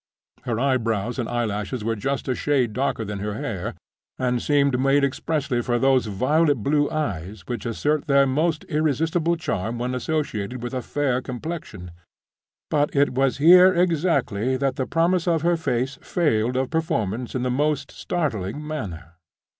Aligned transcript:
Her 0.45 0.59
eyebrows 0.59 1.19
and 1.19 1.29
eyelashes 1.29 1.83
were 1.83 1.95
just 1.95 2.27
a 2.27 2.33
shade 2.33 2.73
darker 2.73 3.05
than 3.05 3.19
her 3.19 3.35
hair, 3.35 3.75
and 4.17 4.41
seemed 4.41 4.79
made 4.79 5.03
expressly 5.03 5.61
for 5.61 5.77
those 5.77 6.07
violet 6.07 6.63
blue 6.63 6.89
eyes, 6.89 7.43
which 7.45 7.67
assert 7.67 8.07
their 8.07 8.25
most 8.25 8.63
irresistible 8.63 9.35
charm 9.35 9.77
when 9.77 9.93
associated 9.93 10.63
with 10.63 10.73
a 10.73 10.81
fair 10.81 11.21
complexion. 11.21 11.91
But 12.71 12.95
it 12.95 13.11
was 13.13 13.37
here 13.37 13.75
exactly 13.75 14.57
that 14.57 14.75
the 14.75 14.87
promise 14.87 15.27
of 15.27 15.43
her 15.43 15.55
face 15.55 15.99
failed 16.01 16.55
of 16.55 16.71
performance 16.71 17.35
in 17.35 17.43
the 17.43 17.51
most 17.51 17.91
startling 17.91 18.65
manner. 18.65 19.17